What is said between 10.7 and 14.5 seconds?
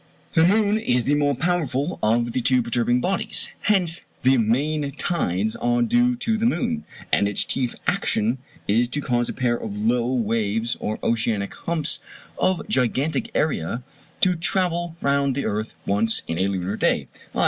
or oceanic humps, of gigantic area, to